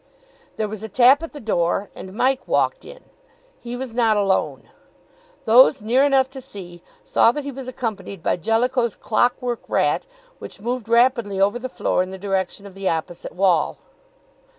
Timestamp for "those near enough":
5.45-6.27